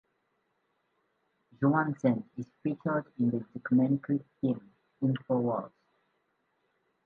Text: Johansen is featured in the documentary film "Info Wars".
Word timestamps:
Johansen 1.61 2.23
is 2.35 2.47
featured 2.63 3.05
in 3.19 3.29
the 3.29 3.39
documentary 3.53 4.21
film 4.41 4.73
"Info 4.99 5.37
Wars". 5.37 5.71